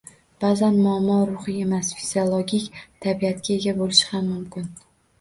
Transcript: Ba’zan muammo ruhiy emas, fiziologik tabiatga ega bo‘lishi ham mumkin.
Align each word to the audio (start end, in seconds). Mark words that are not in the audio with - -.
Ba’zan 0.45 0.79
muammo 0.85 1.17
ruhiy 1.33 1.59
emas, 1.67 1.93
fiziologik 2.01 2.83
tabiatga 3.07 3.57
ega 3.63 3.79
bo‘lishi 3.85 4.13
ham 4.17 4.29
mumkin. 4.37 4.71